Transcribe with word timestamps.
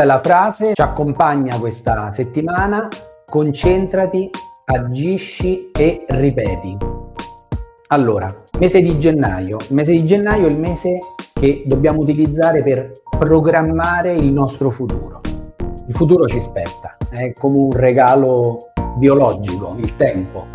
Questa 0.00 0.14
è 0.14 0.16
la 0.16 0.24
frase, 0.24 0.72
ci 0.72 0.80
accompagna 0.80 1.58
questa 1.58 2.10
settimana. 2.10 2.88
Concentrati, 3.26 4.30
agisci 4.64 5.70
e 5.72 6.06
ripeti. 6.08 6.74
Allora, 7.88 8.34
mese 8.58 8.80
di 8.80 8.98
gennaio. 8.98 9.58
Mese 9.68 9.92
di 9.92 10.06
gennaio 10.06 10.46
è 10.46 10.48
il 10.48 10.56
mese 10.56 11.00
che 11.34 11.64
dobbiamo 11.66 12.00
utilizzare 12.00 12.62
per 12.62 12.92
programmare 13.18 14.14
il 14.14 14.32
nostro 14.32 14.70
futuro. 14.70 15.20
Il 15.86 15.94
futuro 15.94 16.26
ci 16.26 16.40
spetta, 16.40 16.96
è 17.10 17.34
come 17.34 17.58
un 17.58 17.72
regalo 17.72 18.70
biologico, 18.96 19.74
il 19.76 19.96
tempo. 19.96 20.46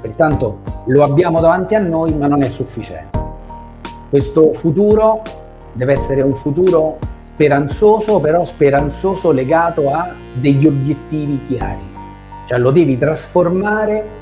Pertanto 0.00 0.60
lo 0.86 1.04
abbiamo 1.04 1.40
davanti 1.40 1.74
a 1.74 1.78
noi, 1.78 2.14
ma 2.14 2.26
non 2.26 2.40
è 2.40 2.48
sufficiente. 2.48 3.20
Questo 4.08 4.54
futuro 4.54 5.20
deve 5.74 5.92
essere 5.92 6.22
un 6.22 6.34
futuro 6.34 6.96
speranzoso, 7.32 8.20
però 8.20 8.44
speranzoso 8.44 9.32
legato 9.32 9.90
a 9.90 10.14
degli 10.34 10.66
obiettivi 10.66 11.40
chiari. 11.42 11.90
Cioè 12.46 12.58
lo 12.58 12.70
devi 12.70 12.98
trasformare 12.98 14.20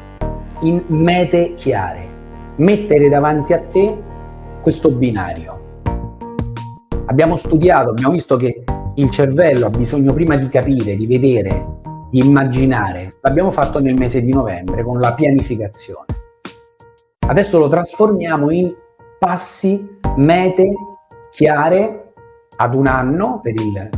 in 0.61 0.83
mete 0.87 1.55
chiare, 1.55 2.07
mettere 2.57 3.09
davanti 3.09 3.53
a 3.53 3.61
te 3.61 3.99
questo 4.63 4.93
binario. 4.93 5.59
Abbiamo 7.07 7.35
studiato, 7.35 7.91
abbiamo 7.91 8.13
visto 8.13 8.37
che 8.37 8.63
il 8.95 9.11
cervello 9.11 9.67
ha 9.67 9.71
bisogno 9.71 10.13
prima 10.13 10.37
di 10.37 10.49
capire, 10.49 10.95
di 10.95 11.07
vedere, 11.07 11.67
di 12.11 12.25
immaginare. 12.25 13.17
L'abbiamo 13.23 13.51
fatto 13.51 13.81
nel 13.81 13.95
mese 13.95 14.23
di 14.23 14.33
novembre 14.33 14.85
con 14.85 15.01
la 15.01 15.13
pianificazione. 15.15 16.07
Adesso 17.27 17.59
lo 17.59 17.69
trasformiamo 17.69 18.51
in 18.51 18.73
passi, 19.19 19.99
mete 20.17 20.73
chiare 21.31 22.00
ad 22.61 22.75
un 22.75 22.87
anno 22.87 23.41
per 23.43 23.55
il 23.55 23.89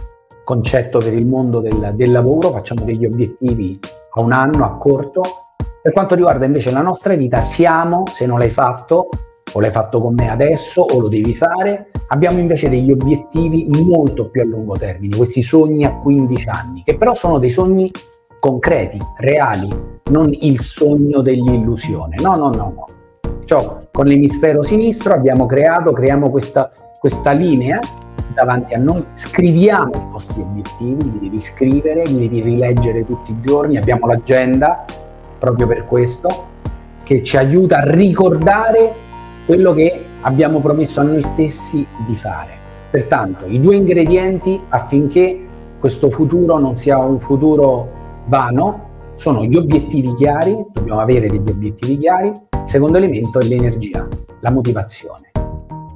concetto 0.45 0.99
per 0.99 1.13
il 1.15 1.27
mondo 1.27 1.61
del, 1.61 1.93
del 1.95 2.13
lavoro, 2.13 2.51
facciamo 2.51 2.85
degli 2.85 3.05
obiettivi 3.05 3.79
a 4.15 4.21
un 4.21 4.33
anno, 4.33 4.65
a 4.65 4.77
corto. 4.77 5.23
Per 5.83 5.93
quanto 5.93 6.15
riguarda 6.15 6.45
invece 6.45 6.71
la 6.71 6.81
nostra 6.81 7.15
vita, 7.15 7.41
siamo, 7.41 8.05
se 8.07 8.25
non 8.25 8.39
l'hai 8.39 8.51
fatto, 8.51 9.09
o 9.53 9.61
l'hai 9.61 9.73
fatto 9.73 9.99
con 9.99 10.15
me 10.15 10.31
adesso, 10.31 10.83
o 10.83 11.01
lo 11.01 11.09
devi 11.09 11.35
fare, 11.35 11.91
abbiamo 12.09 12.39
invece 12.39 12.69
degli 12.69 12.93
obiettivi 12.93 13.67
molto 13.85 14.31
più 14.31 14.43
a 14.43 14.45
lungo 14.45 14.77
termine, 14.77 15.17
questi 15.17 15.43
sogni 15.43 15.85
a 15.85 15.97
15 15.97 16.49
anni, 16.49 16.83
che 16.85 16.97
però 16.97 17.15
sono 17.15 17.39
dei 17.39 17.51
sogni 17.51 17.91
concreti, 18.39 18.99
reali, 19.19 19.69
non 20.11 20.33
il 20.33 20.61
sogno 20.61 21.21
dell'illusione. 21.21 22.15
No, 22.21 22.37
no, 22.37 22.51
no, 22.51 22.73
no. 22.77 22.87
Cioè, 23.45 23.89
con 23.91 24.07
l'emisfero 24.07 24.63
sinistro 24.63 25.15
abbiamo 25.15 25.47
creato, 25.47 25.91
creiamo 25.91 26.31
questa, 26.31 26.71
questa 27.01 27.33
linea 27.33 27.81
davanti 28.33 28.75
a 28.75 28.79
noi, 28.79 29.05
scriviamo 29.15 29.93
i 29.95 30.11
nostri 30.11 30.41
obiettivi, 30.41 31.11
li 31.13 31.19
devi 31.21 31.41
scrivere, 31.41 32.05
li 32.05 32.19
devi 32.19 32.41
rileggere 32.41 33.05
tutti 33.05 33.33
i 33.33 33.41
giorni, 33.41 33.77
abbiamo 33.77 34.07
l'agenda 34.07 34.85
proprio 35.39 35.67
per 35.67 35.87
questo, 35.87 36.49
che 37.03 37.23
ci 37.23 37.37
aiuta 37.37 37.79
a 37.79 37.91
ricordare 37.91 38.95
quello 39.47 39.73
che 39.73 40.05
abbiamo 40.21 40.61
promesso 40.61 41.01
a 41.01 41.05
noi 41.05 41.21
stessi 41.21 41.87
di 42.07 42.15
fare. 42.15 42.61
Pertanto 42.91 43.47
i 43.47 43.61
due 43.61 43.77
ingredienti 43.77 44.61
affinché 44.69 45.47
questo 45.81 46.11
futuro 46.11 46.59
non 46.59 46.77
sia 46.77 46.99
un 46.99 47.19
futuro 47.19 48.01
vano 48.27 48.91
sono 49.17 49.45
gli 49.45 49.57
obiettivi 49.57 50.15
chiari, 50.15 50.57
dobbiamo 50.73 51.01
avere 51.01 51.29
degli 51.29 51.49
obiettivi 51.49 51.97
chiari, 51.97 52.33
secondo 52.65 52.99
elemento 52.99 53.39
è 53.39 53.45
l'energia, 53.45 54.07
la 54.41 54.51
motivazione. 54.51 55.32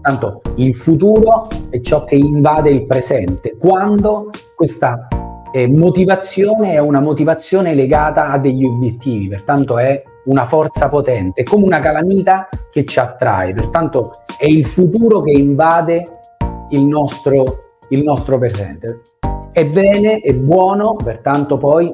Tanto 0.06 0.40
il 0.58 0.76
futuro 0.76 1.48
è 1.68 1.80
ciò 1.80 2.02
che 2.02 2.14
invade 2.14 2.70
il 2.70 2.86
presente, 2.86 3.56
quando 3.58 4.30
questa 4.54 5.08
eh, 5.50 5.66
motivazione 5.66 6.74
è 6.74 6.78
una 6.78 7.00
motivazione 7.00 7.74
legata 7.74 8.28
a 8.28 8.38
degli 8.38 8.64
obiettivi, 8.64 9.26
pertanto 9.26 9.78
è 9.78 10.00
una 10.26 10.44
forza 10.44 10.88
potente, 10.88 11.42
come 11.42 11.64
una 11.64 11.80
calamita 11.80 12.48
che 12.70 12.84
ci 12.84 13.00
attrae, 13.00 13.52
pertanto 13.52 14.20
è 14.38 14.46
il 14.46 14.64
futuro 14.64 15.22
che 15.22 15.32
invade 15.32 16.04
il 16.68 16.84
nostro, 16.84 17.42
il 17.88 18.04
nostro 18.04 18.38
presente. 18.38 19.00
È 19.50 19.66
bene, 19.66 20.20
è 20.20 20.32
buono, 20.34 20.94
pertanto 20.94 21.58
poi 21.58 21.92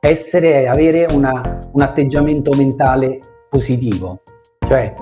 essere, 0.00 0.66
avere 0.66 1.06
una, 1.12 1.60
un 1.74 1.80
atteggiamento 1.80 2.50
mentale 2.56 3.20
positivo, 3.48 4.22
cioè 4.66 4.92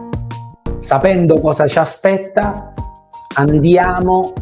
sapendo 0.77 1.41
cosa 1.41 1.67
ci 1.67 1.79
aspetta, 1.79 2.75
andiamo 3.37 4.33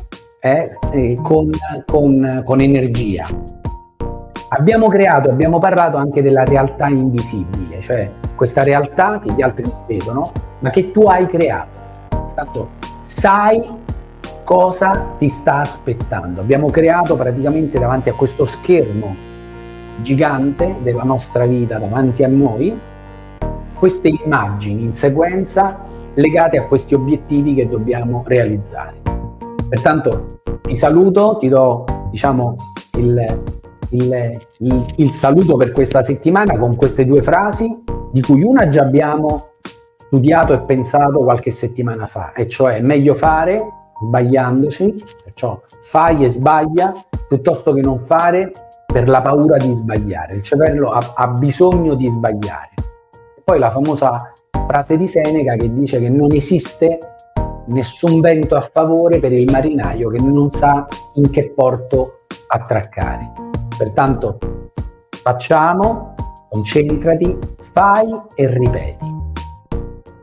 eh, 0.40 0.68
eh, 0.92 1.18
con, 1.22 1.50
con, 1.86 2.42
con 2.44 2.60
energia. 2.60 3.26
Abbiamo 4.48 4.88
creato, 4.88 5.30
abbiamo 5.30 5.58
parlato 5.58 5.96
anche 5.96 6.22
della 6.22 6.44
realtà 6.44 6.86
invisibile, 6.88 7.80
cioè 7.80 8.10
questa 8.36 8.62
realtà 8.62 9.18
che 9.18 9.32
gli 9.32 9.42
altri 9.42 9.64
non 9.64 9.84
vedono, 9.86 10.32
ma 10.60 10.70
che 10.70 10.90
tu 10.90 11.02
hai 11.02 11.26
creato. 11.26 11.82
Tanto 12.34 12.70
sai 13.00 13.68
cosa 14.44 15.14
ti 15.18 15.28
sta 15.28 15.56
aspettando. 15.56 16.40
Abbiamo 16.40 16.70
creato 16.70 17.16
praticamente 17.16 17.78
davanti 17.78 18.10
a 18.10 18.14
questo 18.14 18.44
schermo 18.44 19.32
gigante 20.00 20.76
della 20.82 21.04
nostra 21.04 21.46
vita 21.46 21.78
davanti 21.78 22.24
a 22.24 22.28
noi 22.28 22.76
queste 23.74 24.08
immagini 24.08 24.82
in 24.82 24.94
sequenza 24.94 25.83
legate 26.14 26.58
a 26.58 26.66
questi 26.66 26.94
obiettivi 26.94 27.54
che 27.54 27.68
dobbiamo 27.68 28.22
realizzare. 28.26 29.00
Pertanto 29.68 30.42
ti 30.62 30.74
saluto, 30.74 31.36
ti 31.38 31.48
do 31.48 31.84
diciamo, 32.10 32.56
il, 32.98 33.42
il, 33.90 34.38
il, 34.58 34.86
il 34.96 35.10
saluto 35.12 35.56
per 35.56 35.72
questa 35.72 36.02
settimana 36.02 36.58
con 36.58 36.76
queste 36.76 37.04
due 37.04 37.22
frasi, 37.22 37.82
di 38.12 38.20
cui 38.20 38.42
una 38.42 38.68
già 38.68 38.82
abbiamo 38.82 39.52
studiato 39.98 40.52
e 40.52 40.60
pensato 40.60 41.18
qualche 41.24 41.50
settimana 41.50 42.06
fa, 42.06 42.32
e 42.32 42.46
cioè 42.46 42.80
meglio 42.80 43.14
fare 43.14 43.62
sbagliandoci, 43.98 45.02
perciò 45.24 45.60
fai 45.82 46.24
e 46.24 46.28
sbaglia, 46.28 46.94
piuttosto 47.28 47.72
che 47.72 47.80
non 47.80 47.98
fare 47.98 48.50
per 48.86 49.08
la 49.08 49.20
paura 49.20 49.56
di 49.56 49.72
sbagliare. 49.72 50.36
Il 50.36 50.42
cervello 50.42 50.90
ha, 50.90 51.00
ha 51.16 51.28
bisogno 51.28 51.94
di 51.94 52.08
sbagliare. 52.08 52.70
Poi 53.42 53.58
la 53.58 53.70
famosa 53.70 54.32
frase 54.66 54.96
di 54.96 55.06
Seneca 55.06 55.56
che 55.56 55.72
dice 55.72 56.00
che 56.00 56.08
non 56.08 56.32
esiste 56.32 56.98
nessun 57.66 58.20
vento 58.20 58.56
a 58.56 58.60
favore 58.60 59.18
per 59.20 59.32
il 59.32 59.50
marinaio 59.50 60.10
che 60.10 60.20
non 60.20 60.48
sa 60.48 60.86
in 61.14 61.30
che 61.30 61.52
porto 61.54 62.20
attraccare. 62.48 63.32
Pertanto 63.76 64.38
facciamo, 65.10 66.14
concentrati, 66.50 67.36
fai 67.72 68.08
e 68.34 68.46
ripeti. 68.46 69.22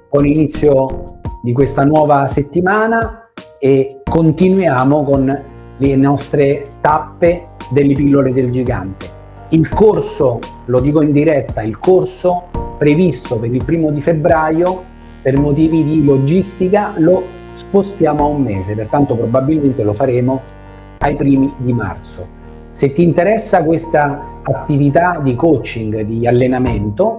Con 0.10 0.24
l'inizio 0.24 1.04
di 1.44 1.54
questa 1.54 1.84
nuova 1.84 2.28
settimana 2.28 3.30
e 3.60 4.02
continuiamo 4.08 5.04
con 5.04 5.44
le 5.78 5.96
nostre 5.96 6.68
tappe 6.82 7.50
delle 7.72 7.94
pillole 7.94 8.32
del 8.34 8.52
gigante. 8.52 9.20
Il 9.50 9.70
corso, 9.70 10.40
lo 10.66 10.80
dico 10.80 11.02
in 11.02 11.12
diretta, 11.12 11.62
il 11.62 11.78
corso 11.80 12.50
previsto 12.82 13.38
per 13.38 13.54
il 13.54 13.64
primo 13.64 13.92
di 13.92 14.02
febbraio 14.02 14.86
per 15.22 15.38
motivi 15.38 15.84
di 15.84 16.04
logistica 16.04 16.96
lo 16.98 17.22
spostiamo 17.52 18.24
a 18.24 18.28
un 18.28 18.42
mese, 18.42 18.74
pertanto 18.74 19.16
probabilmente 19.16 19.84
lo 19.84 19.94
faremo 19.94 20.42
ai 20.98 21.16
primi 21.16 21.54
di 21.58 21.74
marzo. 21.74 22.26
Se 22.72 22.92
ti 22.92 23.04
interessa 23.04 23.64
questa 23.64 24.40
attività 24.42 25.20
di 25.22 25.36
coaching, 25.36 26.02
di 26.02 26.26
allenamento, 26.26 27.18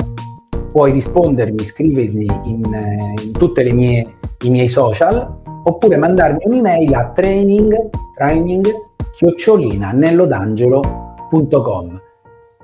puoi 0.68 0.90
rispondermi, 0.90 1.60
scrivermi 1.60 2.26
in, 2.46 3.16
in 3.22 3.30
tutti 3.30 3.60
i 3.68 4.50
miei 4.50 4.66
social 4.66 5.42
oppure 5.62 5.96
mandarmi 5.96 6.40
un'email 6.42 6.92
a 6.92 7.12
training, 7.14 7.88
training 8.16 8.66
chiocciolina 9.14 9.92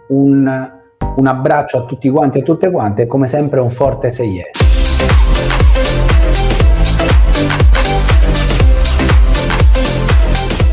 Un 0.09 0.78
un 1.19 1.27
abbraccio 1.27 1.79
a 1.79 1.83
tutti 1.83 2.09
quanti 2.11 2.39
e 2.39 2.41
a 2.43 2.45
tutte 2.45 2.71
quante 2.71 3.03
e 3.03 3.07
come 3.07 3.27
sempre 3.27 3.59
un 3.59 3.69
forte 3.69 4.11
6 4.11 4.31
yes. 4.31 5.68